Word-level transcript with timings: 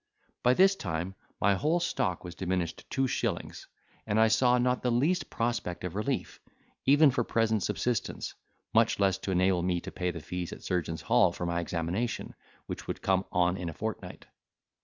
By 0.41 0.55
this 0.55 0.75
time 0.75 1.13
my 1.39 1.53
whole 1.53 1.79
stock 1.79 2.23
was 2.23 2.33
diminished 2.33 2.77
to 2.79 2.85
two 2.85 3.05
shillings, 3.07 3.67
and 4.07 4.19
I 4.19 4.29
saw 4.29 4.57
not 4.57 4.81
the 4.81 4.89
least 4.91 5.29
prospect 5.29 5.83
of 5.83 5.93
relief, 5.93 6.39
even 6.85 7.11
for 7.11 7.23
present 7.23 7.61
subsistence, 7.61 8.33
much 8.73 8.99
less 8.99 9.19
to 9.19 9.31
enable 9.31 9.61
me 9.61 9.79
to 9.81 9.91
pay 9.91 10.09
the 10.09 10.19
fees 10.19 10.53
at 10.53 10.63
Surgeons' 10.63 11.03
Hall 11.03 11.31
for 11.31 11.45
my 11.45 11.59
examination, 11.59 12.33
which 12.65 12.87
would 12.87 13.03
come 13.03 13.25
on 13.31 13.57
in 13.57 13.69
a 13.69 13.73
fortnight. 13.75 14.25